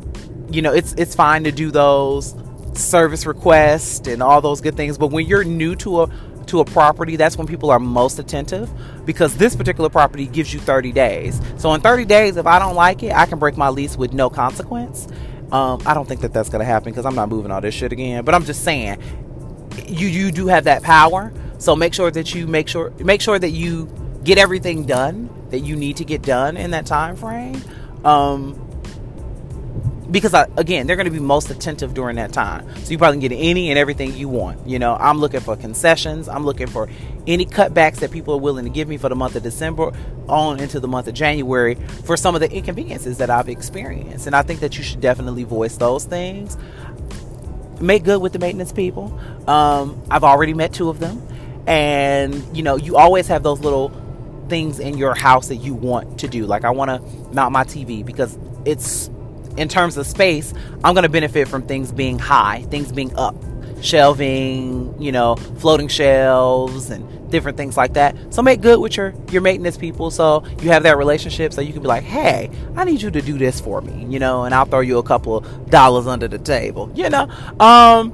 you 0.52 0.62
know, 0.62 0.74
it's 0.74 0.94
it's 0.94 1.16
fine 1.16 1.46
to 1.46 1.52
do 1.52 1.72
those 1.72 2.36
service 2.74 3.26
requests 3.26 4.08
and 4.08 4.22
all 4.22 4.42
those 4.42 4.60
good 4.62 4.76
things, 4.76 4.98
but 4.98 5.08
when 5.08 5.26
you're 5.26 5.46
new 5.46 5.76
to 5.78 6.04
a 6.04 6.10
to 6.48 6.60
a 6.60 6.66
property, 6.66 7.16
that's 7.16 7.38
when 7.38 7.48
people 7.48 7.72
are 7.72 7.80
most 7.80 8.20
attentive 8.20 8.70
because 9.06 9.38
this 9.38 9.56
particular 9.56 9.90
property 9.90 10.28
gives 10.28 10.54
you 10.54 10.60
30 10.60 10.92
days. 10.92 11.42
So 11.58 11.74
in 11.74 11.80
30 11.80 12.04
days, 12.04 12.36
if 12.36 12.46
I 12.46 12.60
don't 12.60 12.76
like 12.76 13.02
it, 13.02 13.14
I 13.14 13.26
can 13.26 13.40
break 13.40 13.56
my 13.56 13.70
lease 13.70 13.96
with 13.96 14.12
no 14.12 14.30
consequence. 14.30 15.08
Um, 15.54 15.82
I 15.86 15.94
don't 15.94 16.08
think 16.08 16.22
that 16.22 16.34
that's 16.34 16.50
going 16.50 16.60
to 16.60 16.66
happen 16.66 16.92
because 16.92 17.06
I'm 17.06 17.16
not 17.16 17.30
moving 17.30 17.52
all 17.52 17.62
this 17.62 17.76
shit 17.76 17.92
again. 17.92 18.26
But 18.26 18.34
I'm 18.34 18.44
just 18.44 18.64
saying, 18.64 19.00
you 19.88 20.08
you 20.08 20.32
do 20.32 20.48
have 20.48 20.66
that 20.66 20.84
power. 20.84 21.32
So 21.58 21.76
make 21.76 21.94
sure 21.94 22.12
that 22.12 22.34
you 22.34 22.48
make 22.48 22.68
sure 22.68 22.92
make 23.00 23.22
sure 23.22 23.40
that 23.40 23.52
you 23.52 23.90
get 24.24 24.38
everything 24.38 24.86
done 24.86 25.30
that 25.50 25.60
you 25.60 25.76
need 25.76 25.98
to 25.98 26.04
get 26.06 26.24
done 26.24 26.58
in 26.58 26.72
that 26.72 26.86
time 26.86 27.16
frame. 27.16 27.62
Um, 28.04 28.60
because 30.10 30.34
I, 30.34 30.48
again, 30.58 30.86
they're 30.86 30.96
going 30.96 31.06
to 31.06 31.12
be 31.12 31.20
most 31.20 31.50
attentive 31.50 31.94
during 31.94 32.18
that 32.18 32.34
time. 32.34 32.68
So 32.84 32.92
you 32.92 32.98
probably 32.98 33.20
can 33.20 33.30
get 33.30 33.36
any 33.36 33.70
and 33.70 33.80
everything 33.80 34.16
you 34.16 34.30
want. 34.30 34.68
You 34.68 34.78
know, 34.78 34.96
I'm 34.96 35.18
looking 35.18 35.40
for 35.40 35.56
concessions. 35.56 36.30
I'm 36.30 36.44
looking 36.44 36.68
for 36.68 36.88
any 37.26 37.46
cutbacks 37.46 37.98
that 37.98 38.12
people 38.12 38.36
are 38.36 38.40
willing 38.40 38.66
to 38.66 38.70
give 38.70 38.88
me 38.88 38.98
for 38.98 39.10
the 39.10 39.16
month 39.16 39.36
of 39.36 39.44
December 39.44 39.92
on 40.28 40.60
into 40.60 40.80
the 40.80 40.88
month 40.88 41.08
of 41.08 41.14
January 41.14 41.76
for 42.06 42.16
some 42.16 42.36
of 42.36 42.42
the 42.42 42.52
inconveniences 42.52 43.18
that 43.18 43.30
I've 43.30 43.50
experienced. 43.50 44.28
And 44.28 44.36
I 44.36 44.44
think 44.44 44.60
that 44.60 44.78
you 44.78 44.84
should 44.84 45.02
definitely 45.02 45.44
voice 45.44 45.78
those 45.78 46.06
things. 46.06 46.58
Make 47.84 48.06
good 48.06 48.22
with 48.22 48.32
the 48.32 48.40
maintenance 48.40 48.72
people. 48.72 49.20
Um, 49.46 50.02
I've 50.10 50.24
already 50.24 50.54
met 50.54 50.72
two 50.74 50.90
of 50.90 51.00
them. 51.00 51.22
And, 51.68 52.56
you 52.56 52.64
know, 52.64 52.78
you 52.78 52.96
always 52.96 53.28
have 53.28 53.44
those 53.44 53.60
little 53.60 53.92
things 54.48 54.80
in 54.80 54.98
your 54.98 55.14
house 55.14 55.50
that 55.50 55.58
you 55.58 55.74
want 55.74 56.20
to 56.20 56.30
do. 56.30 56.46
Like, 56.46 56.64
I 56.64 56.70
want 56.72 56.90
to 56.90 57.34
mount 57.34 57.52
my 57.52 57.66
TV 57.66 58.06
because 58.06 58.38
it's 58.64 59.10
in 59.58 59.68
terms 59.68 59.98
of 59.98 60.08
space, 60.08 60.54
I'm 60.84 60.94
going 60.94 61.04
to 61.04 61.10
benefit 61.10 61.50
from 61.50 61.64
things 61.64 61.92
being 61.92 62.20
high, 62.20 62.62
things 62.70 62.92
being 62.92 63.14
up, 63.18 63.36
shelving, 63.82 64.96
you 65.02 65.12
know, 65.12 65.36
floating 65.36 65.90
shelves 65.90 66.90
and 66.90 67.23
different 67.34 67.58
things 67.58 67.76
like 67.76 67.96
that. 67.96 68.16
So 68.34 68.42
make 68.42 68.62
good 68.62 68.80
with 68.80 68.96
your 68.96 69.14
your 69.30 69.42
maintenance 69.42 69.76
people 69.76 70.10
so 70.10 70.46
you 70.62 70.70
have 70.70 70.84
that 70.84 70.98
relationship 70.98 71.52
so 71.52 71.60
you 71.60 71.74
can 71.74 71.82
be 71.82 71.90
like, 71.90 72.04
"Hey, 72.04 72.50
I 72.78 72.86
need 72.86 73.02
you 73.02 73.12
to 73.12 73.22
do 73.22 73.38
this 73.38 73.60
for 73.60 73.82
me," 73.82 74.06
you 74.10 74.20
know, 74.20 74.46
and 74.46 74.56
I'll 74.56 74.66
throw 74.66 74.80
you 74.80 75.00
a 75.00 75.04
couple 75.04 75.42
dollars 75.70 76.08
under 76.08 76.30
the 76.30 76.40
table, 76.40 76.90
you 76.96 77.10
know. 77.10 77.28
Um 77.60 78.14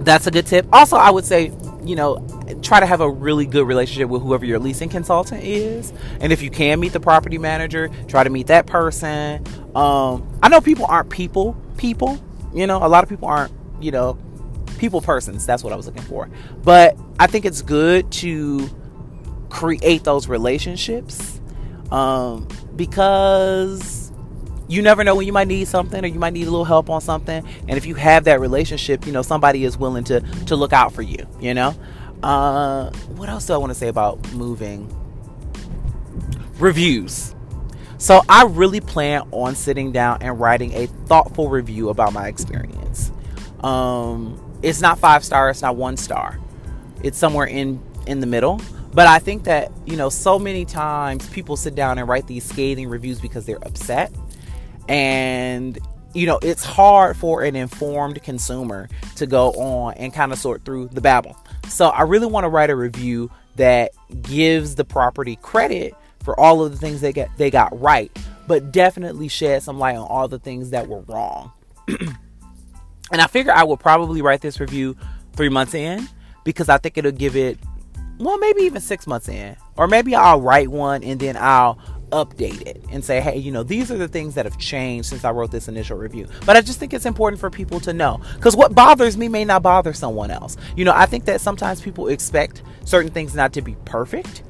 that's 0.00 0.26
a 0.26 0.30
good 0.30 0.46
tip. 0.46 0.66
Also, 0.72 0.96
I 0.96 1.10
would 1.10 1.24
say, 1.24 1.52
you 1.84 1.96
know, 1.96 2.18
try 2.62 2.80
to 2.80 2.86
have 2.86 3.00
a 3.00 3.08
really 3.08 3.46
good 3.46 3.66
relationship 3.66 4.08
with 4.08 4.22
whoever 4.22 4.44
your 4.44 4.58
leasing 4.58 4.88
consultant 4.88 5.42
is. 5.44 5.92
And 6.20 6.32
if 6.32 6.42
you 6.42 6.50
can 6.50 6.80
meet 6.80 6.92
the 6.92 7.00
property 7.00 7.38
manager, 7.38 7.88
try 8.08 8.24
to 8.24 8.30
meet 8.30 8.48
that 8.48 8.66
person. 8.66 9.44
Um, 9.74 10.28
I 10.42 10.48
know 10.48 10.60
people 10.60 10.84
aren't 10.86 11.10
people 11.10 11.56
people. 11.76 12.18
You 12.52 12.66
know, 12.66 12.84
a 12.84 12.88
lot 12.88 13.02
of 13.02 13.08
people 13.08 13.28
aren't, 13.28 13.52
you 13.80 13.90
know, 13.90 14.18
people 14.84 15.00
persons. 15.00 15.46
That's 15.46 15.64
what 15.64 15.72
I 15.72 15.76
was 15.76 15.86
looking 15.86 16.02
for. 16.02 16.28
But 16.62 16.98
I 17.18 17.26
think 17.26 17.46
it's 17.46 17.62
good 17.62 18.12
to 18.12 18.68
create 19.48 20.04
those 20.04 20.28
relationships 20.28 21.40
um, 21.90 22.46
because 22.76 24.12
you 24.68 24.82
never 24.82 25.02
know 25.04 25.14
when 25.14 25.26
you 25.26 25.32
might 25.32 25.48
need 25.48 25.68
something 25.68 26.04
or 26.04 26.06
you 26.06 26.18
might 26.18 26.34
need 26.34 26.46
a 26.46 26.50
little 26.50 26.66
help 26.66 26.90
on 26.90 27.00
something. 27.00 27.46
And 27.66 27.78
if 27.78 27.86
you 27.86 27.94
have 27.94 28.24
that 28.24 28.40
relationship, 28.40 29.06
you 29.06 29.12
know, 29.12 29.22
somebody 29.22 29.64
is 29.64 29.78
willing 29.78 30.04
to 30.04 30.20
to 30.20 30.54
look 30.54 30.74
out 30.74 30.92
for 30.92 31.02
you. 31.02 31.26
You 31.40 31.54
know. 31.54 31.74
Uh, 32.22 32.90
what 33.16 33.28
else 33.28 33.46
do 33.46 33.54
I 33.54 33.56
want 33.56 33.70
to 33.70 33.74
say 33.74 33.88
about 33.88 34.32
moving? 34.32 34.94
Reviews. 36.58 37.34
So 37.98 38.22
I 38.28 38.44
really 38.44 38.80
plan 38.80 39.22
on 39.30 39.54
sitting 39.54 39.92
down 39.92 40.18
and 40.20 40.38
writing 40.38 40.74
a 40.74 40.86
thoughtful 41.06 41.48
review 41.48 41.88
about 41.88 42.12
my 42.12 42.28
experience. 42.28 43.12
Um, 43.60 44.43
it's 44.64 44.80
not 44.80 44.98
five 44.98 45.22
star, 45.24 45.50
it's 45.50 45.62
not 45.62 45.76
one 45.76 45.96
star. 45.96 46.40
It's 47.02 47.18
somewhere 47.18 47.46
in 47.46 47.82
in 48.06 48.20
the 48.20 48.26
middle. 48.26 48.60
But 48.92 49.08
I 49.08 49.18
think 49.18 49.44
that, 49.44 49.72
you 49.86 49.96
know, 49.96 50.08
so 50.08 50.38
many 50.38 50.64
times 50.64 51.28
people 51.30 51.56
sit 51.56 51.74
down 51.74 51.98
and 51.98 52.08
write 52.08 52.28
these 52.28 52.44
scathing 52.44 52.88
reviews 52.88 53.20
because 53.20 53.44
they're 53.44 53.64
upset. 53.64 54.12
And 54.88 55.78
you 56.14 56.26
know, 56.26 56.38
it's 56.42 56.64
hard 56.64 57.16
for 57.16 57.42
an 57.42 57.56
informed 57.56 58.22
consumer 58.22 58.88
to 59.16 59.26
go 59.26 59.50
on 59.52 59.94
and 59.94 60.14
kind 60.14 60.32
of 60.32 60.38
sort 60.38 60.64
through 60.64 60.88
the 60.92 61.00
babble. 61.00 61.36
So 61.68 61.88
I 61.88 62.02
really 62.02 62.28
want 62.28 62.44
to 62.44 62.48
write 62.48 62.70
a 62.70 62.76
review 62.76 63.32
that 63.56 63.90
gives 64.22 64.76
the 64.76 64.84
property 64.84 65.36
credit 65.42 65.94
for 66.22 66.38
all 66.38 66.64
of 66.64 66.70
the 66.70 66.78
things 66.78 67.00
they 67.00 67.12
get 67.12 67.28
they 67.36 67.50
got 67.50 67.78
right, 67.78 68.16
but 68.46 68.70
definitely 68.70 69.26
shed 69.28 69.62
some 69.64 69.78
light 69.78 69.96
on 69.96 70.06
all 70.06 70.28
the 70.28 70.38
things 70.38 70.70
that 70.70 70.88
were 70.88 71.00
wrong. 71.00 71.52
and 73.14 73.22
I 73.22 73.28
figure 73.28 73.52
I 73.52 73.62
will 73.62 73.76
probably 73.76 74.22
write 74.22 74.40
this 74.40 74.58
review 74.58 74.96
three 75.34 75.48
months 75.48 75.72
in 75.72 76.08
because 76.42 76.68
I 76.68 76.78
think 76.78 76.98
it'll 76.98 77.12
give 77.12 77.36
it 77.36 77.60
well 78.18 78.38
maybe 78.38 78.62
even 78.62 78.80
six 78.80 79.06
months 79.06 79.28
in. 79.28 79.56
Or 79.76 79.86
maybe 79.86 80.16
I'll 80.16 80.40
write 80.40 80.68
one 80.68 81.04
and 81.04 81.20
then 81.20 81.36
I'll 81.38 81.78
update 82.10 82.62
it 82.62 82.84
and 82.90 83.04
say, 83.04 83.20
hey, 83.20 83.38
you 83.38 83.52
know, 83.52 83.62
these 83.62 83.92
are 83.92 83.96
the 83.96 84.08
things 84.08 84.34
that 84.34 84.46
have 84.46 84.58
changed 84.58 85.08
since 85.08 85.24
I 85.24 85.30
wrote 85.30 85.52
this 85.52 85.68
initial 85.68 85.96
review. 85.96 86.26
But 86.44 86.56
I 86.56 86.60
just 86.60 86.80
think 86.80 86.92
it's 86.92 87.06
important 87.06 87.38
for 87.38 87.50
people 87.50 87.78
to 87.80 87.92
know 87.92 88.20
because 88.34 88.56
what 88.56 88.74
bothers 88.74 89.16
me 89.16 89.28
may 89.28 89.44
not 89.44 89.62
bother 89.62 89.92
someone 89.92 90.32
else. 90.32 90.56
You 90.76 90.84
know, 90.84 90.92
I 90.92 91.06
think 91.06 91.24
that 91.26 91.40
sometimes 91.40 91.80
people 91.80 92.08
expect 92.08 92.64
certain 92.84 93.12
things 93.12 93.36
not 93.36 93.52
to 93.52 93.62
be 93.62 93.76
perfect 93.84 94.42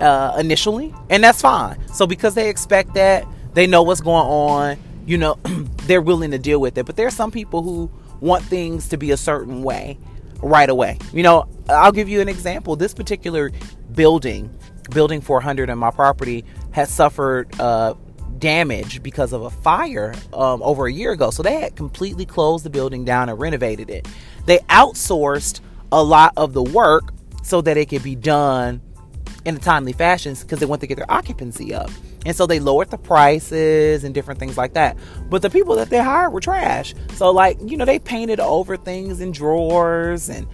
uh, 0.00 0.36
initially, 0.38 0.94
and 1.10 1.22
that's 1.22 1.42
fine. 1.42 1.86
So 1.88 2.06
because 2.06 2.34
they 2.34 2.48
expect 2.48 2.94
that, 2.94 3.26
they 3.52 3.66
know 3.66 3.82
what's 3.82 4.00
going 4.00 4.26
on, 4.26 4.78
you 5.06 5.18
know, 5.18 5.38
they're 5.84 6.02
willing 6.02 6.30
to 6.30 6.38
deal 6.38 6.60
with 6.60 6.76
it. 6.76 6.86
But 6.86 6.96
there 6.96 7.06
are 7.06 7.10
some 7.10 7.30
people 7.30 7.62
who 7.62 7.90
want 8.20 8.44
things 8.44 8.88
to 8.88 8.96
be 8.96 9.10
a 9.10 9.16
certain 9.16 9.62
way 9.62 9.98
right 10.42 10.68
away. 10.68 10.98
You 11.12 11.22
know, 11.22 11.48
I'll 11.68 11.92
give 11.92 12.08
you 12.08 12.20
an 12.20 12.28
example. 12.28 12.76
This 12.76 12.94
particular 12.94 13.50
building 13.94 14.56
building 14.90 15.20
400 15.20 15.68
in 15.68 15.78
my 15.78 15.90
property 15.90 16.44
has 16.70 16.90
suffered 16.90 17.48
uh, 17.60 17.94
damage 18.38 19.02
because 19.02 19.32
of 19.32 19.42
a 19.42 19.50
fire 19.50 20.14
um, 20.32 20.62
over 20.62 20.86
a 20.86 20.92
year 20.92 21.12
ago. 21.12 21.30
So 21.30 21.42
they 21.42 21.60
had 21.60 21.76
completely 21.76 22.24
closed 22.24 22.64
the 22.64 22.70
building 22.70 23.04
down 23.04 23.28
and 23.28 23.38
renovated 23.38 23.90
it. 23.90 24.06
They 24.44 24.58
outsourced 24.70 25.60
a 25.92 26.02
lot 26.02 26.32
of 26.36 26.52
the 26.52 26.62
work 26.62 27.12
so 27.42 27.60
that 27.62 27.76
it 27.76 27.86
could 27.86 28.02
be 28.02 28.14
done 28.14 28.80
in 29.44 29.56
a 29.56 29.58
timely 29.58 29.92
fashion 29.92 30.34
because 30.34 30.58
they 30.58 30.66
want 30.66 30.80
to 30.80 30.86
get 30.86 30.96
their 30.96 31.10
occupancy 31.10 31.72
up. 31.72 31.90
And 32.26 32.34
so 32.34 32.46
they 32.46 32.58
lowered 32.58 32.90
the 32.90 32.98
prices 32.98 34.02
and 34.02 34.12
different 34.12 34.40
things 34.40 34.58
like 34.58 34.74
that. 34.74 34.98
But 35.30 35.42
the 35.42 35.48
people 35.48 35.76
that 35.76 35.90
they 35.90 35.98
hired 35.98 36.32
were 36.32 36.40
trash. 36.40 36.92
So 37.14 37.30
like, 37.30 37.56
you 37.64 37.76
know, 37.76 37.84
they 37.84 38.00
painted 38.00 38.40
over 38.40 38.76
things 38.76 39.20
in 39.20 39.30
drawers 39.30 40.28
and 40.28 40.46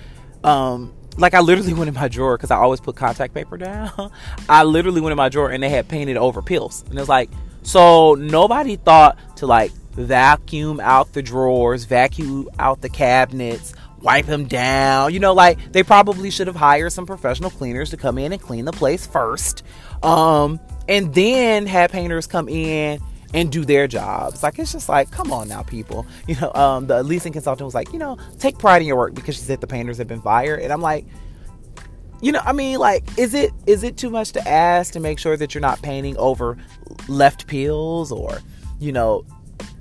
um 0.44 0.92
like 1.16 1.32
I 1.32 1.40
literally 1.40 1.72
went 1.78 1.88
in 1.88 1.94
my 1.94 2.08
drawer 2.08 2.36
because 2.36 2.50
I 2.50 2.56
always 2.56 2.80
put 2.80 2.94
contact 2.94 3.32
paper 3.32 3.56
down. 3.56 4.12
I 4.50 4.64
literally 4.64 5.00
went 5.00 5.12
in 5.12 5.16
my 5.16 5.30
drawer 5.30 5.50
and 5.50 5.62
they 5.62 5.70
had 5.70 5.88
painted 5.88 6.18
over 6.18 6.42
pills. 6.42 6.84
And 6.90 6.98
it's 6.98 7.08
like, 7.08 7.30
so 7.62 8.14
nobody 8.14 8.76
thought 8.76 9.18
to 9.36 9.46
like 9.46 9.72
vacuum 9.92 10.78
out 10.78 11.14
the 11.14 11.22
drawers, 11.22 11.84
vacuum 11.84 12.50
out 12.58 12.82
the 12.82 12.90
cabinets, 12.90 13.74
wipe 14.02 14.26
them 14.26 14.46
down. 14.46 15.14
You 15.14 15.20
know, 15.20 15.32
like 15.32 15.72
they 15.72 15.82
probably 15.82 16.30
should 16.30 16.48
have 16.48 16.56
hired 16.56 16.92
some 16.92 17.06
professional 17.06 17.50
cleaners 17.50 17.88
to 17.90 17.96
come 17.96 18.18
in 18.18 18.32
and 18.32 18.42
clean 18.42 18.66
the 18.66 18.72
place 18.72 19.06
first. 19.06 19.62
Um, 20.02 20.60
and 20.92 21.14
then 21.14 21.64
had 21.64 21.90
painters 21.90 22.26
come 22.26 22.50
in 22.50 23.00
and 23.32 23.50
do 23.50 23.64
their 23.64 23.88
jobs. 23.88 24.42
Like 24.42 24.58
it's 24.58 24.72
just 24.72 24.90
like, 24.90 25.10
come 25.10 25.32
on 25.32 25.48
now, 25.48 25.62
people. 25.62 26.06
You 26.28 26.36
know, 26.36 26.52
um, 26.52 26.86
the 26.86 27.02
leasing 27.02 27.32
consultant 27.32 27.64
was 27.64 27.74
like, 27.74 27.92
you 27.92 27.98
know, 27.98 28.18
take 28.38 28.58
pride 28.58 28.82
in 28.82 28.88
your 28.88 28.96
work 28.96 29.14
because 29.14 29.34
she 29.34 29.40
said 29.40 29.60
the 29.62 29.66
painters 29.66 29.96
have 29.98 30.06
been 30.06 30.20
fired, 30.20 30.60
and 30.60 30.72
I'm 30.72 30.82
like, 30.82 31.06
you 32.20 32.30
know, 32.30 32.40
I 32.44 32.52
mean, 32.52 32.78
like, 32.78 33.18
is 33.18 33.32
it 33.34 33.52
is 33.66 33.82
it 33.82 33.96
too 33.96 34.10
much 34.10 34.32
to 34.32 34.46
ask 34.46 34.92
to 34.92 35.00
make 35.00 35.18
sure 35.18 35.36
that 35.36 35.54
you're 35.54 35.62
not 35.62 35.80
painting 35.80 36.16
over 36.18 36.58
left 37.08 37.46
peels 37.46 38.12
or, 38.12 38.40
you 38.78 38.92
know, 38.92 39.24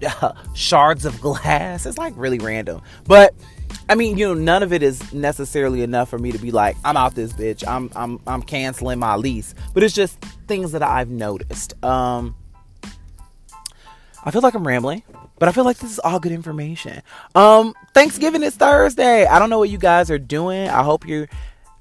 shards 0.55 1.03
of 1.03 1.19
glass? 1.19 1.85
It's 1.85 1.97
like 1.97 2.13
really 2.15 2.39
random, 2.39 2.81
but. 3.05 3.35
I 3.89 3.95
mean, 3.95 4.17
you 4.17 4.27
know, 4.27 4.33
none 4.33 4.63
of 4.63 4.71
it 4.73 4.83
is 4.83 5.13
necessarily 5.13 5.83
enough 5.83 6.09
for 6.09 6.17
me 6.17 6.31
to 6.31 6.37
be 6.37 6.51
like, 6.51 6.77
I'm 6.85 6.97
out 6.97 7.15
this 7.15 7.33
bitch. 7.33 7.67
I'm 7.67 7.91
I'm 7.95 8.19
I'm 8.27 8.41
canceling 8.41 8.99
my 8.99 9.15
lease. 9.15 9.53
But 9.73 9.83
it's 9.83 9.95
just 9.95 10.19
things 10.47 10.71
that 10.71 10.83
I've 10.83 11.09
noticed. 11.09 11.81
Um 11.83 12.35
I 14.23 14.31
feel 14.31 14.41
like 14.41 14.53
I'm 14.53 14.67
rambling, 14.67 15.01
but 15.39 15.49
I 15.49 15.51
feel 15.51 15.63
like 15.63 15.79
this 15.79 15.91
is 15.91 15.99
all 15.99 16.19
good 16.19 16.31
information. 16.31 17.01
Um, 17.33 17.73
Thanksgiving 17.95 18.43
is 18.43 18.55
Thursday. 18.55 19.25
I 19.25 19.39
don't 19.39 19.49
know 19.49 19.57
what 19.57 19.69
you 19.69 19.79
guys 19.79 20.11
are 20.11 20.19
doing. 20.19 20.69
I 20.69 20.83
hope 20.83 21.07
you 21.07 21.27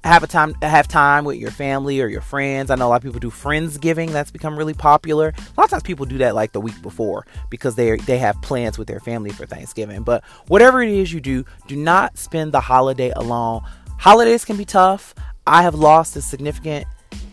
have 0.03 0.23
a 0.23 0.27
time 0.27 0.55
have 0.61 0.87
time 0.87 1.25
with 1.25 1.37
your 1.37 1.51
family 1.51 2.01
or 2.01 2.07
your 2.07 2.21
friends. 2.21 2.71
I 2.71 2.75
know 2.75 2.87
a 2.87 2.89
lot 2.89 2.95
of 2.97 3.03
people 3.03 3.19
do 3.19 3.29
friendsgiving. 3.29 4.09
That's 4.09 4.31
become 4.31 4.57
really 4.57 4.73
popular. 4.73 5.29
A 5.29 5.59
lot 5.59 5.65
of 5.65 5.69
times 5.69 5.83
people 5.83 6.05
do 6.05 6.17
that 6.19 6.33
like 6.33 6.53
the 6.53 6.61
week 6.61 6.81
before 6.81 7.25
because 7.49 7.75
they 7.75 7.97
they 7.97 8.17
have 8.17 8.41
plans 8.41 8.77
with 8.77 8.87
their 8.87 8.99
family 8.99 9.29
for 9.29 9.45
Thanksgiving. 9.45 10.03
But 10.03 10.23
whatever 10.47 10.81
it 10.81 10.89
is 10.89 11.13
you 11.13 11.21
do, 11.21 11.45
do 11.67 11.75
not 11.75 12.17
spend 12.17 12.51
the 12.51 12.61
holiday 12.61 13.11
alone. 13.15 13.61
Holidays 13.99 14.43
can 14.43 14.57
be 14.57 14.65
tough. 14.65 15.13
I 15.45 15.61
have 15.61 15.75
lost 15.75 16.15
a 16.15 16.21
significant 16.21 16.87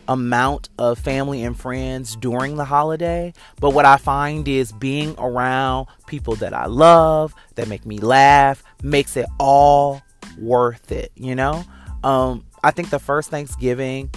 amount 0.08 0.70
of 0.78 0.98
family 0.98 1.44
and 1.44 1.58
friends 1.58 2.16
during 2.16 2.56
the 2.56 2.64
holiday. 2.64 3.32
But 3.60 3.70
what 3.70 3.84
I 3.84 3.98
find 3.98 4.48
is 4.48 4.72
being 4.72 5.14
around 5.18 5.86
people 6.06 6.34
that 6.36 6.54
I 6.54 6.66
love, 6.66 7.34
that 7.54 7.68
make 7.68 7.84
me 7.84 7.98
laugh, 7.98 8.62
makes 8.82 9.16
it 9.16 9.26
all 9.38 10.02
worth 10.38 10.90
it, 10.92 11.12
you 11.14 11.34
know? 11.34 11.62
Um, 12.02 12.44
I 12.62 12.70
think 12.70 12.90
the 12.90 12.98
first 12.98 13.30
Thanksgiving 13.30 14.10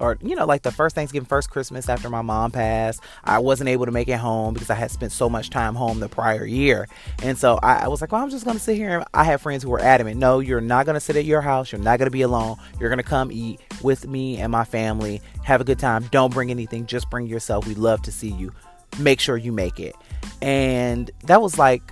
or 0.00 0.16
you 0.22 0.34
know 0.34 0.46
like 0.46 0.62
the 0.62 0.72
first 0.72 0.94
thanksgiving 0.94 1.26
first 1.26 1.50
christmas 1.50 1.86
after 1.86 2.08
my 2.08 2.22
mom 2.22 2.50
passed 2.50 3.02
i 3.22 3.38
wasn't 3.38 3.68
able 3.68 3.84
to 3.84 3.92
make 3.92 4.08
it 4.08 4.16
home 4.16 4.54
because 4.54 4.70
i 4.70 4.74
had 4.74 4.90
spent 4.90 5.12
so 5.12 5.28
much 5.28 5.50
time 5.50 5.74
home 5.74 6.00
the 6.00 6.08
prior 6.08 6.46
year. 6.46 6.88
And 7.22 7.36
so 7.36 7.58
i, 7.62 7.86
was 7.86 8.00
like 8.00 8.10
well 8.10 8.22
i'm 8.22 8.30
just 8.30 8.46
gonna 8.46 8.58
sit 8.58 8.76
here 8.76 9.00
and 9.00 9.04
i 9.12 9.24
have 9.24 9.42
friends 9.42 9.62
who 9.62 9.68
were 9.68 9.78
adamant 9.78 10.18
no 10.18 10.38
you're 10.38 10.62
not 10.62 10.86
gonna 10.86 11.00
sit 11.00 11.16
at 11.16 11.26
your 11.26 11.42
house 11.42 11.70
you're 11.70 11.82
not 11.82 11.98
gonna 11.98 12.10
be 12.10 12.22
alone 12.22 12.56
you're 12.78 12.88
gonna 12.88 13.02
come 13.02 13.30
eat 13.30 13.60
with 13.82 14.08
me 14.08 14.38
and 14.38 14.50
my 14.50 14.64
family 14.64 15.20
have 15.44 15.60
a 15.60 15.64
good 15.64 15.78
time 15.78 16.08
don't 16.10 16.32
bring 16.32 16.50
anything 16.50 16.86
just 16.86 17.10
bring 17.10 17.26
yourself 17.26 17.66
we 17.66 17.74
love 17.74 18.00
to 18.00 18.10
see 18.10 18.30
you 18.30 18.50
make 18.98 19.20
sure 19.20 19.36
you 19.36 19.52
make 19.52 19.78
it. 19.78 19.94
And 20.42 21.10
that 21.24 21.40
was 21.40 21.58
like 21.58 21.82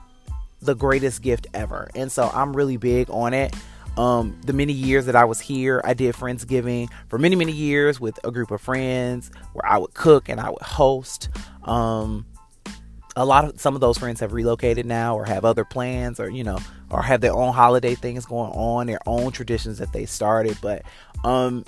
the 0.61 0.75
greatest 0.75 1.23
gift 1.23 1.47
ever. 1.55 1.91
And 1.95 2.11
so 2.11 2.31
i'm 2.35 2.57
really 2.57 2.77
big 2.77 3.09
on 3.11 3.35
it 3.35 3.55
um, 3.99 4.41
the 4.45 4.53
many 4.53 4.73
years 4.73 5.07
that 5.07 5.17
I 5.17 5.25
was 5.25 5.41
here, 5.41 5.83
I 5.85 5.93
did 5.93 6.15
Friendsgiving 6.15 6.89
for 7.09 7.19
many, 7.19 7.35
many 7.35 7.53
years 7.53 7.99
with 7.99 8.19
a 8.25 8.31
group 8.31 8.53
of 8.53 8.61
friends 8.61 9.31
where 9.53 9.67
I 9.67 9.77
would 9.77 9.93
cook 9.93 10.29
and 10.29 10.41
I 10.41 10.51
would 10.51 10.63
host. 10.63 11.29
Um, 11.65 12.25
a 13.17 13.25
lot 13.25 13.45
of 13.45 13.61
some 13.61 13.75
of 13.75 13.81
those 13.81 13.99
friends 13.99 14.21
have 14.21 14.33
relocated 14.33 14.87
now 14.87 15.17
or 15.17 15.25
have 15.25 15.45
other 15.45 15.65
plans 15.65 16.21
or 16.21 16.31
you 16.31 16.45
know 16.45 16.59
or 16.91 17.03
have 17.03 17.21
their 17.21 17.35
own 17.35 17.53
holiday 17.53 17.97
things 17.97 18.25
going 18.25 18.53
on 18.53 18.87
their 18.87 19.01
own 19.07 19.33
traditions 19.33 19.79
that 19.79 19.93
they 19.93 20.07
started. 20.07 20.57
But 20.63 20.83
um 21.25 21.65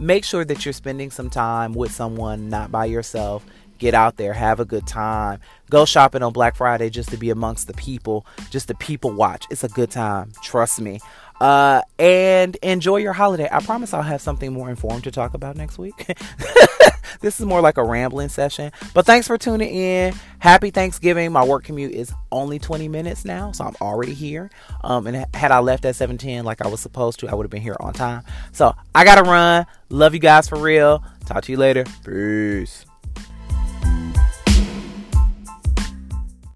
make 0.00 0.24
sure 0.24 0.44
that 0.44 0.64
you're 0.64 0.72
spending 0.72 1.10
some 1.10 1.28
time 1.28 1.74
with 1.74 1.92
someone 1.92 2.48
not 2.48 2.72
by 2.72 2.86
yourself. 2.86 3.44
Get 3.76 3.92
out 3.92 4.16
there 4.16 4.32
have 4.32 4.58
a 4.58 4.64
good 4.64 4.86
time. 4.86 5.40
Go 5.68 5.84
shopping 5.84 6.22
on 6.22 6.32
black 6.32 6.56
friday 6.56 6.88
just 6.88 7.10
to 7.10 7.18
be 7.18 7.28
amongst 7.28 7.66
the 7.66 7.74
people 7.74 8.24
just 8.50 8.68
the 8.68 8.74
people 8.76 9.10
watch. 9.10 9.44
It's 9.50 9.64
a 9.64 9.68
good 9.68 9.90
time 9.90 10.32
trust 10.42 10.80
me 10.80 10.98
uh, 11.40 11.82
and 11.98 12.56
enjoy 12.56 12.98
your 12.98 13.12
holiday. 13.12 13.48
I 13.50 13.60
promise 13.60 13.92
I'll 13.92 14.02
have 14.02 14.20
something 14.20 14.52
more 14.52 14.70
informed 14.70 15.04
to 15.04 15.10
talk 15.10 15.34
about 15.34 15.56
next 15.56 15.78
week. 15.78 16.06
this 17.20 17.40
is 17.40 17.46
more 17.46 17.60
like 17.60 17.76
a 17.76 17.84
rambling 17.84 18.28
session. 18.28 18.72
But 18.92 19.06
thanks 19.06 19.26
for 19.26 19.38
tuning 19.38 19.74
in. 19.74 20.14
Happy 20.38 20.70
Thanksgiving. 20.70 21.32
My 21.32 21.44
work 21.44 21.64
commute 21.64 21.92
is 21.92 22.12
only 22.30 22.58
20 22.58 22.88
minutes 22.88 23.24
now, 23.24 23.52
so 23.52 23.64
I'm 23.64 23.74
already 23.80 24.14
here. 24.14 24.50
Um, 24.82 25.06
and 25.06 25.26
had 25.34 25.50
I 25.50 25.58
left 25.60 25.84
at 25.84 25.94
7:10 25.96 26.44
like 26.44 26.64
I 26.64 26.68
was 26.68 26.80
supposed 26.80 27.20
to, 27.20 27.28
I 27.28 27.34
would 27.34 27.44
have 27.44 27.50
been 27.50 27.62
here 27.62 27.76
on 27.80 27.92
time. 27.92 28.22
So 28.52 28.74
I 28.94 29.04
gotta 29.04 29.22
run. 29.22 29.66
Love 29.88 30.14
you 30.14 30.20
guys 30.20 30.48
for 30.48 30.58
real. 30.58 31.04
Talk 31.26 31.44
to 31.44 31.52
you 31.52 31.58
later. 31.58 31.84
Peace. 32.04 32.84